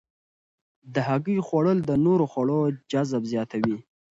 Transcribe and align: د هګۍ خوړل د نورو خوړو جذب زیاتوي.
د 0.93 0.95
هګۍ 1.07 1.37
خوړل 1.47 1.79
د 1.85 1.91
نورو 2.05 2.25
خوړو 2.31 2.59
جذب 2.91 3.23
زیاتوي. 3.31 3.77